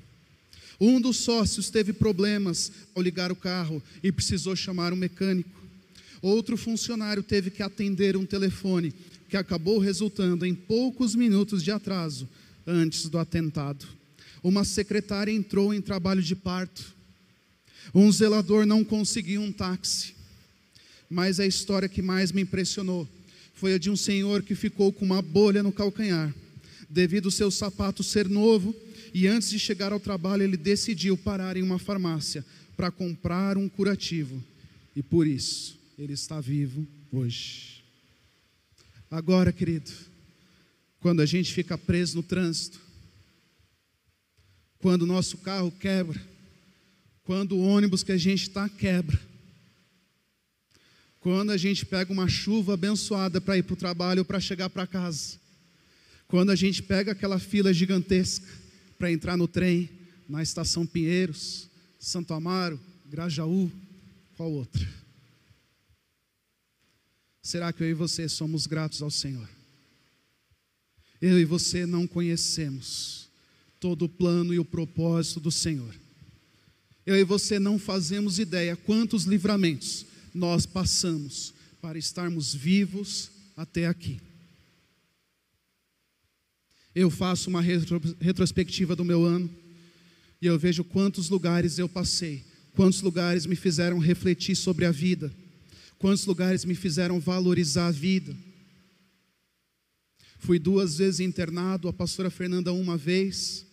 Um 0.80 1.00
dos 1.00 1.16
sócios 1.16 1.70
teve 1.70 1.92
problemas 1.92 2.70
ao 2.94 3.02
ligar 3.02 3.32
o 3.32 3.36
carro 3.36 3.82
e 4.02 4.12
precisou 4.12 4.54
chamar 4.54 4.92
um 4.92 4.96
mecânico. 4.96 5.58
Outro 6.22 6.56
funcionário 6.56 7.22
teve 7.22 7.50
que 7.50 7.62
atender 7.62 8.16
um 8.16 8.24
telefone 8.24 8.94
que 9.28 9.36
acabou 9.36 9.78
resultando 9.78 10.46
em 10.46 10.54
poucos 10.54 11.14
minutos 11.14 11.62
de 11.62 11.70
atraso 11.70 12.28
antes 12.66 13.08
do 13.08 13.18
atentado. 13.18 13.86
Uma 14.42 14.64
secretária 14.64 15.32
entrou 15.32 15.74
em 15.74 15.80
trabalho 15.80 16.22
de 16.22 16.36
parto. 16.36 16.94
Um 17.94 18.10
zelador 18.12 18.64
não 18.64 18.84
conseguiu 18.84 19.40
um 19.40 19.52
táxi. 19.52 20.14
Mas 21.10 21.40
a 21.40 21.46
história 21.46 21.88
que 21.88 22.02
mais 22.02 22.30
me 22.30 22.42
impressionou 22.42 23.08
foi 23.54 23.74
a 23.74 23.78
de 23.78 23.90
um 23.90 23.96
senhor 23.96 24.42
que 24.42 24.54
ficou 24.54 24.92
com 24.92 25.04
uma 25.04 25.20
bolha 25.20 25.62
no 25.62 25.72
calcanhar, 25.72 26.32
devido 26.88 27.26
ao 27.26 27.32
seu 27.32 27.50
sapato 27.50 28.04
ser 28.04 28.28
novo, 28.28 28.74
e 29.12 29.26
antes 29.26 29.50
de 29.50 29.58
chegar 29.58 29.92
ao 29.92 30.00
trabalho 30.00 30.42
ele 30.42 30.56
decidiu 30.56 31.16
parar 31.16 31.56
em 31.56 31.62
uma 31.62 31.78
farmácia 31.78 32.44
para 32.76 32.90
comprar 32.90 33.56
um 33.56 33.68
curativo, 33.68 34.42
e 34.94 35.02
por 35.02 35.26
isso 35.26 35.78
ele 35.98 36.12
está 36.12 36.40
vivo 36.40 36.86
hoje. 37.12 37.82
Agora, 39.10 39.52
querido, 39.52 39.90
quando 41.00 41.20
a 41.20 41.26
gente 41.26 41.52
fica 41.52 41.76
preso 41.78 42.16
no 42.16 42.22
trânsito, 42.22 42.80
quando 44.78 45.02
o 45.02 45.06
nosso 45.06 45.38
carro 45.38 45.72
quebra, 45.72 46.20
quando 47.24 47.56
o 47.56 47.62
ônibus 47.62 48.02
que 48.02 48.12
a 48.12 48.16
gente 48.16 48.42
está 48.42 48.68
quebra, 48.68 49.20
quando 51.20 51.50
a 51.50 51.56
gente 51.56 51.84
pega 51.84 52.12
uma 52.12 52.28
chuva 52.28 52.74
abençoada 52.74 53.40
para 53.40 53.58
ir 53.58 53.62
para 53.62 53.74
o 53.74 53.76
trabalho 53.76 54.20
ou 54.20 54.24
para 54.24 54.40
chegar 54.40 54.70
para 54.70 54.86
casa. 54.86 55.38
Quando 56.26 56.50
a 56.50 56.56
gente 56.56 56.82
pega 56.82 57.12
aquela 57.12 57.38
fila 57.38 57.72
gigantesca 57.72 58.46
para 58.98 59.12
entrar 59.12 59.36
no 59.36 59.46
trem, 59.46 59.88
na 60.28 60.42
estação 60.42 60.84
Pinheiros, 60.84 61.68
Santo 61.98 62.34
Amaro, 62.34 62.78
Grajaú, 63.06 63.70
qual 64.36 64.50
outra? 64.50 64.86
Será 67.42 67.72
que 67.72 67.82
eu 67.82 67.88
e 67.88 67.94
você 67.94 68.28
somos 68.28 68.66
gratos 68.66 69.00
ao 69.00 69.10
Senhor? 69.10 69.48
Eu 71.20 71.38
e 71.38 71.44
você 71.44 71.86
não 71.86 72.06
conhecemos 72.06 73.28
todo 73.80 74.04
o 74.04 74.08
plano 74.08 74.52
e 74.52 74.58
o 74.58 74.64
propósito 74.64 75.40
do 75.40 75.50
Senhor. 75.50 75.94
Eu 77.06 77.16
e 77.16 77.24
você 77.24 77.58
não 77.58 77.78
fazemos 77.78 78.38
ideia 78.38 78.76
quantos 78.76 79.24
livramentos 79.24 80.04
nós 80.34 80.66
passamos 80.66 81.54
para 81.80 81.98
estarmos 81.98 82.54
vivos 82.54 83.30
até 83.56 83.86
aqui. 83.86 84.20
Eu 87.00 87.10
faço 87.10 87.48
uma 87.48 87.62
retrospectiva 87.62 88.96
do 88.96 89.04
meu 89.04 89.24
ano 89.24 89.48
e 90.42 90.46
eu 90.46 90.58
vejo 90.58 90.82
quantos 90.82 91.28
lugares 91.28 91.78
eu 91.78 91.88
passei, 91.88 92.44
quantos 92.74 93.02
lugares 93.02 93.46
me 93.46 93.54
fizeram 93.54 94.00
refletir 94.00 94.56
sobre 94.56 94.84
a 94.84 94.90
vida, 94.90 95.32
quantos 95.96 96.26
lugares 96.26 96.64
me 96.64 96.74
fizeram 96.74 97.20
valorizar 97.20 97.86
a 97.86 97.92
vida. 97.92 98.36
Fui 100.40 100.58
duas 100.58 100.98
vezes 100.98 101.20
internado, 101.20 101.86
a 101.86 101.92
pastora 101.92 102.30
Fernanda 102.30 102.72
uma 102.72 102.96
vez, 102.96 103.64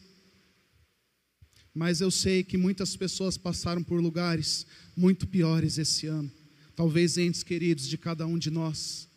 mas 1.73 2.01
eu 2.01 2.11
sei 2.11 2.43
que 2.43 2.57
muitas 2.57 2.95
pessoas 2.95 3.39
passaram 3.39 3.81
por 3.81 3.99
lugares 3.99 4.67
muito 4.95 5.25
piores 5.25 5.79
esse 5.79 6.05
ano, 6.05 6.31
talvez 6.75 7.17
entes 7.17 7.41
queridos 7.41 7.87
de 7.87 7.97
cada 7.97 8.27
um 8.27 8.37
de 8.37 8.51
nós. 8.51 9.07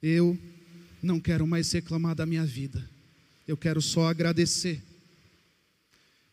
Eu 0.00 0.38
não 1.04 1.20
quero 1.20 1.46
mais 1.46 1.70
reclamar 1.70 2.14
da 2.14 2.24
minha 2.24 2.44
vida, 2.44 2.88
eu 3.46 3.56
quero 3.56 3.82
só 3.82 4.08
agradecer 4.08 4.82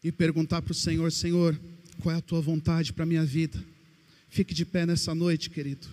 e 0.03 0.11
perguntar 0.11 0.61
para 0.61 0.71
o 0.71 0.75
Senhor: 0.75 1.11
Senhor, 1.11 1.59
qual 2.01 2.15
é 2.15 2.17
a 2.17 2.21
tua 2.21 2.41
vontade 2.41 2.93
para 2.93 3.03
a 3.03 3.07
minha 3.07 3.25
vida? 3.25 3.63
Fique 4.29 4.53
de 4.53 4.65
pé 4.65 4.85
nessa 4.85 5.13
noite, 5.13 5.49
querido. 5.49 5.87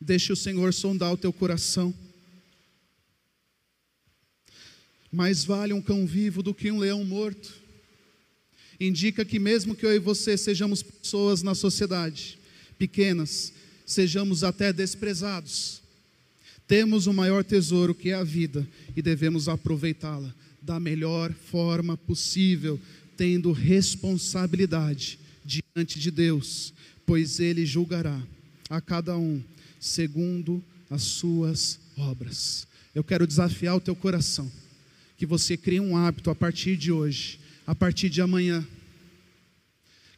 Deixe 0.00 0.32
o 0.32 0.36
Senhor 0.36 0.72
sondar 0.72 1.12
o 1.12 1.16
teu 1.16 1.32
coração. 1.32 1.92
Mais 5.10 5.42
vale 5.42 5.72
um 5.72 5.80
cão 5.80 6.06
vivo 6.06 6.42
do 6.42 6.54
que 6.54 6.70
um 6.70 6.78
leão 6.78 7.02
morto. 7.02 7.54
Indica 8.78 9.24
que, 9.24 9.38
mesmo 9.38 9.74
que 9.74 9.84
eu 9.84 9.92
e 9.92 9.98
você 9.98 10.36
sejamos 10.36 10.82
pessoas 10.82 11.42
na 11.42 11.54
sociedade, 11.54 12.38
pequenas, 12.78 13.52
sejamos 13.88 14.44
até 14.44 14.70
desprezados, 14.70 15.80
temos 16.66 17.06
o 17.06 17.12
maior 17.14 17.42
tesouro 17.42 17.94
que 17.94 18.10
é 18.10 18.14
a 18.14 18.22
vida 18.22 18.68
e 18.94 19.00
devemos 19.00 19.48
aproveitá-la 19.48 20.34
da 20.60 20.78
melhor 20.78 21.32
forma 21.32 21.96
possível, 21.96 22.78
tendo 23.16 23.50
responsabilidade 23.50 25.18
diante 25.42 25.98
de 25.98 26.10
Deus, 26.10 26.74
pois 27.06 27.40
Ele 27.40 27.64
julgará 27.64 28.22
a 28.68 28.78
cada 28.78 29.16
um 29.16 29.42
segundo 29.80 30.62
as 30.90 31.02
suas 31.02 31.80
obras. 31.96 32.66
Eu 32.94 33.02
quero 33.02 33.26
desafiar 33.26 33.74
o 33.74 33.80
teu 33.80 33.96
coração, 33.96 34.52
que 35.16 35.24
você 35.24 35.56
crie 35.56 35.80
um 35.80 35.96
hábito 35.96 36.28
a 36.28 36.34
partir 36.34 36.76
de 36.76 36.92
hoje, 36.92 37.40
a 37.66 37.74
partir 37.74 38.10
de 38.10 38.20
amanhã, 38.20 38.66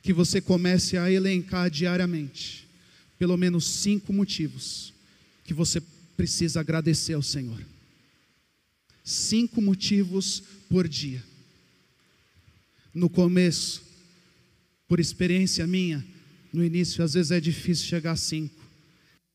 que 0.03 0.13
você 0.13 0.41
comece 0.41 0.99
a 0.99 1.09
elencar 1.09 1.71
diariamente 1.71 2.69
pelo 3.21 3.37
menos 3.37 3.67
cinco 3.67 4.15
motivos 4.15 4.95
que 5.45 5.53
você 5.53 5.79
precisa 6.17 6.61
agradecer 6.61 7.13
ao 7.13 7.23
Senhor. 7.23 7.63
Cinco 9.05 9.61
motivos 9.61 10.43
por 10.71 10.89
dia. 10.89 11.23
No 12.95 13.11
começo, 13.11 13.83
por 14.89 14.99
experiência 14.99 15.67
minha, 15.67 16.03
no 16.51 16.65
início 16.65 17.05
às 17.05 17.13
vezes 17.13 17.31
é 17.31 17.39
difícil 17.39 17.85
chegar 17.85 18.13
a 18.13 18.17
cinco. 18.17 18.59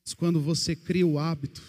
Mas 0.03 0.15
quando 0.15 0.41
você 0.41 0.75
cria 0.75 1.05
o 1.05 1.19
hábito, 1.19 1.61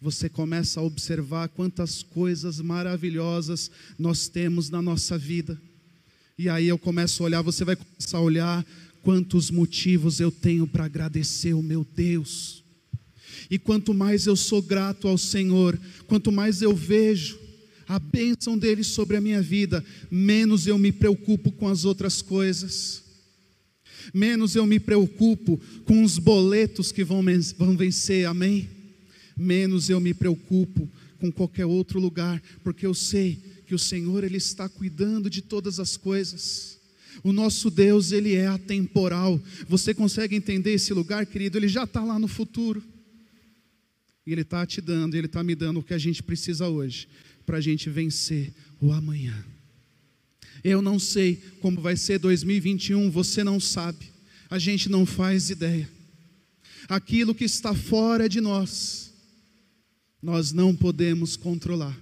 você 0.00 0.28
começa 0.28 0.80
a 0.80 0.82
observar 0.82 1.50
quantas 1.50 2.02
coisas 2.02 2.60
maravilhosas 2.60 3.70
nós 3.96 4.26
temos 4.26 4.70
na 4.70 4.82
nossa 4.82 5.16
vida. 5.16 5.56
E 6.36 6.48
aí 6.48 6.66
eu 6.66 6.78
começo 6.78 7.22
a 7.22 7.26
olhar, 7.26 7.42
você 7.42 7.64
vai 7.64 7.76
começar 7.76 8.18
a 8.18 8.22
olhar 8.22 8.66
quantos 9.08 9.50
motivos 9.50 10.20
eu 10.20 10.30
tenho 10.30 10.66
para 10.66 10.84
agradecer 10.84 11.54
o 11.54 11.62
meu 11.62 11.82
Deus. 11.96 12.62
E 13.48 13.58
quanto 13.58 13.94
mais 13.94 14.26
eu 14.26 14.36
sou 14.36 14.60
grato 14.60 15.08
ao 15.08 15.16
Senhor, 15.16 15.80
quanto 16.06 16.30
mais 16.30 16.60
eu 16.60 16.76
vejo 16.76 17.38
a 17.86 17.98
bênção 17.98 18.58
dele 18.58 18.84
sobre 18.84 19.16
a 19.16 19.20
minha 19.22 19.40
vida, 19.40 19.82
menos 20.10 20.66
eu 20.66 20.76
me 20.76 20.92
preocupo 20.92 21.50
com 21.50 21.66
as 21.66 21.86
outras 21.86 22.20
coisas, 22.20 23.02
menos 24.12 24.54
eu 24.54 24.66
me 24.66 24.78
preocupo 24.78 25.58
com 25.86 26.04
os 26.04 26.18
boletos 26.18 26.92
que 26.92 27.02
vão, 27.02 27.24
vencer, 27.78 28.26
amém? 28.26 28.68
Menos 29.34 29.88
eu 29.88 30.00
me 30.00 30.12
preocupo 30.12 30.86
com 31.18 31.32
qualquer 31.32 31.64
outro 31.64 31.98
lugar, 31.98 32.42
porque 32.62 32.84
eu 32.84 32.92
sei 32.92 33.42
que 33.66 33.74
o 33.74 33.78
Senhor 33.78 34.22
ele 34.22 34.36
está 34.36 34.68
cuidando 34.68 35.30
de 35.30 35.40
todas 35.40 35.80
as 35.80 35.96
coisas. 35.96 36.77
O 37.22 37.32
nosso 37.32 37.70
Deus, 37.70 38.12
ele 38.12 38.34
é 38.34 38.46
atemporal. 38.46 39.40
Você 39.68 39.92
consegue 39.92 40.36
entender 40.36 40.72
esse 40.72 40.92
lugar, 40.92 41.26
querido? 41.26 41.58
Ele 41.58 41.68
já 41.68 41.84
está 41.84 42.02
lá 42.02 42.18
no 42.18 42.28
futuro. 42.28 42.82
E 44.28 44.32
Ele 44.32 44.42
está 44.42 44.66
te 44.66 44.82
dando, 44.82 45.14
Ele 45.14 45.24
está 45.24 45.42
me 45.42 45.54
dando 45.54 45.80
o 45.80 45.82
que 45.82 45.94
a 45.94 45.98
gente 45.98 46.22
precisa 46.22 46.68
hoje, 46.68 47.08
para 47.46 47.56
a 47.56 47.60
gente 47.62 47.88
vencer 47.88 48.52
o 48.78 48.92
amanhã. 48.92 49.42
Eu 50.62 50.82
não 50.82 50.98
sei 50.98 51.42
como 51.62 51.80
vai 51.80 51.96
ser 51.96 52.18
2021, 52.18 53.10
você 53.10 53.42
não 53.42 53.58
sabe, 53.58 54.12
a 54.50 54.58
gente 54.58 54.90
não 54.90 55.06
faz 55.06 55.48
ideia. 55.48 55.88
Aquilo 56.90 57.34
que 57.34 57.44
está 57.44 57.74
fora 57.74 58.28
de 58.28 58.38
nós, 58.38 59.14
nós 60.20 60.52
não 60.52 60.76
podemos 60.76 61.34
controlar. 61.34 61.98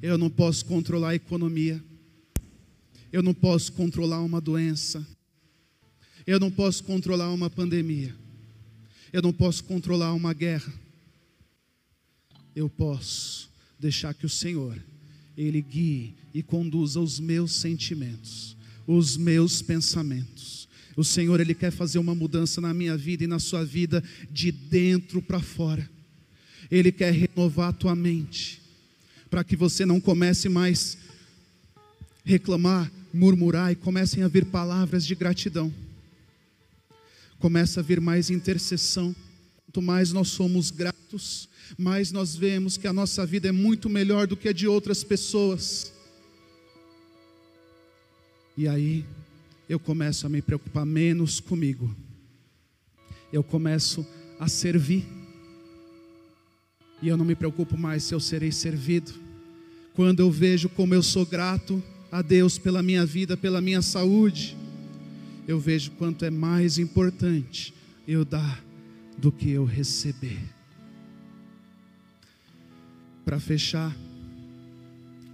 Eu 0.00 0.16
não 0.16 0.30
posso 0.30 0.64
controlar 0.64 1.10
a 1.10 1.14
economia, 1.16 1.84
eu 3.16 3.22
não 3.22 3.34
posso 3.34 3.72
controlar 3.72 4.20
uma 4.22 4.40
doença, 4.40 5.06
eu 6.26 6.38
não 6.38 6.50
posso 6.50 6.84
controlar 6.84 7.32
uma 7.32 7.48
pandemia, 7.48 8.14
eu 9.12 9.22
não 9.22 9.32
posso 9.32 9.64
controlar 9.64 10.12
uma 10.12 10.32
guerra 10.32 10.72
eu 12.56 12.70
posso 12.70 13.50
deixar 13.78 14.14
que 14.14 14.24
o 14.24 14.30
Senhor, 14.30 14.82
Ele 15.36 15.60
guie 15.60 16.14
e 16.32 16.42
conduza 16.42 16.98
os 16.98 17.20
meus 17.20 17.52
sentimentos, 17.52 18.56
os 18.86 19.18
meus 19.18 19.60
pensamentos. 19.60 20.66
O 20.96 21.04
Senhor, 21.04 21.38
Ele 21.38 21.54
quer 21.54 21.70
fazer 21.70 21.98
uma 21.98 22.14
mudança 22.14 22.58
na 22.58 22.72
minha 22.72 22.96
vida 22.96 23.24
e 23.24 23.26
na 23.26 23.38
sua 23.38 23.62
vida, 23.62 24.02
de 24.30 24.50
dentro 24.50 25.20
para 25.20 25.42
fora. 25.42 25.88
Ele 26.70 26.90
quer 26.90 27.12
renovar 27.12 27.68
a 27.68 27.72
tua 27.74 27.94
mente, 27.94 28.62
para 29.28 29.44
que 29.44 29.54
você 29.54 29.84
não 29.84 30.00
comece 30.00 30.48
mais 30.48 30.96
reclamar, 32.24 32.90
murmurar 33.12 33.72
e 33.72 33.76
comecem 33.76 34.22
a 34.22 34.28
vir 34.28 34.44
palavras 34.46 35.06
de 35.06 35.14
gratidão. 35.14 35.72
Começa 37.38 37.80
a 37.80 37.82
vir 37.82 38.00
mais 38.00 38.30
intercessão. 38.30 39.14
Quanto 39.66 39.82
mais 39.82 40.12
nós 40.12 40.28
somos 40.28 40.70
gratos, 40.70 41.48
mais 41.76 42.12
nós 42.12 42.34
vemos 42.34 42.76
que 42.76 42.86
a 42.86 42.92
nossa 42.92 43.26
vida 43.26 43.48
é 43.48 43.52
muito 43.52 43.88
melhor 43.88 44.26
do 44.26 44.36
que 44.36 44.48
a 44.48 44.52
de 44.52 44.66
outras 44.66 45.04
pessoas. 45.04 45.92
E 48.56 48.66
aí 48.66 49.04
eu 49.68 49.78
começo 49.78 50.26
a 50.26 50.30
me 50.30 50.40
preocupar 50.40 50.86
menos 50.86 51.40
comigo. 51.40 51.94
Eu 53.32 53.42
começo 53.42 54.06
a 54.40 54.48
servir. 54.48 55.04
E 57.02 57.08
eu 57.08 57.16
não 57.16 57.24
me 57.24 57.34
preocupo 57.34 57.76
mais 57.76 58.04
se 58.04 58.14
eu 58.14 58.20
serei 58.20 58.50
servido. 58.50 59.12
Quando 59.94 60.20
eu 60.20 60.30
vejo 60.30 60.68
como 60.68 60.94
eu 60.94 61.02
sou 61.02 61.26
grato 61.26 61.82
a 62.10 62.22
Deus 62.22 62.58
pela 62.58 62.82
minha 62.82 63.04
vida, 63.04 63.36
pela 63.36 63.60
minha 63.60 63.82
saúde, 63.82 64.56
eu 65.46 65.58
vejo 65.58 65.92
quanto 65.92 66.24
é 66.24 66.30
mais 66.30 66.78
importante 66.78 67.72
eu 68.06 68.24
dar 68.24 68.64
do 69.18 69.30
que 69.32 69.50
eu 69.50 69.64
receber. 69.64 70.38
Para 73.24 73.40
fechar, 73.40 73.96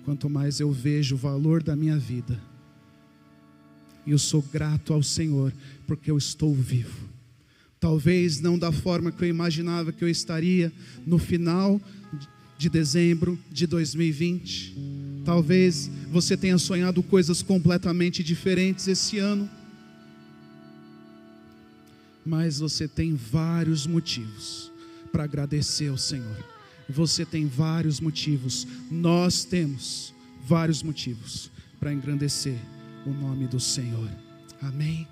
quanto 0.05 0.29
mais 0.29 0.61
eu 0.61 0.71
vejo 0.71 1.15
o 1.15 1.19
valor 1.19 1.63
da 1.63 1.77
minha 1.77 1.99
vida, 1.99 2.41
e 4.07 4.11
eu 4.11 4.19
sou 4.19 4.43
grato 4.43 4.93
ao 4.93 5.03
Senhor, 5.03 5.53
porque 5.87 6.11
eu 6.11 6.19
estou 6.19 6.55
vivo. 6.55 7.09
Talvez 7.79 8.41
não 8.41 8.59
da 8.59 8.73
forma 8.73 9.11
que 9.13 9.25
eu 9.25 9.29
imaginava 9.29 9.93
que 9.93 10.05
eu 10.05 10.09
estaria 10.09 10.73
no 11.07 11.19
final 11.19 11.81
de 12.57 12.69
dezembro 12.69 13.39
de 13.51 13.67
2020. 13.67 15.02
Talvez 15.25 15.91
você 16.11 16.37
tenha 16.37 16.59
sonhado 16.59 17.03
coisas 17.03 17.43
completamente 17.43 18.23
diferentes 18.23 18.89
esse 18.89 19.19
ano. 19.19 19.49
Mas 22.25 22.59
você 22.59 22.87
tem 22.87 23.15
vários 23.15 23.87
motivos 23.87 24.71
para 25.11 25.25
agradecer 25.25 25.89
ao 25.89 25.99
Senhor. 25.99 26.45
Você 26.89 27.25
tem 27.25 27.47
vários 27.47 28.01
motivos, 28.01 28.67
nós 28.91 29.45
temos 29.45 30.13
vários 30.45 30.83
motivos 30.83 31.51
para 31.79 31.93
engrandecer 31.93 32.59
o 33.07 33.11
nome 33.11 33.47
do 33.47 33.59
Senhor. 33.59 34.11
Amém. 34.61 35.07